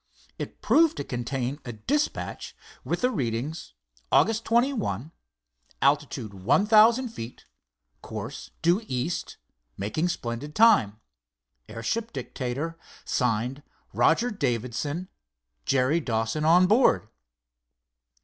[0.39, 3.75] It proved to contain a dispatch with the readings:
[4.11, 4.43] 'Aug.
[4.43, 5.11] 21,
[5.79, 7.45] altitude one thousand feet,
[8.01, 9.37] course due east,
[9.77, 10.99] making splendid time.
[11.69, 13.61] Airship Dictator: Signed,
[13.93, 15.07] Roger Davidson,
[15.69, 17.07] Perry Dawson, on board.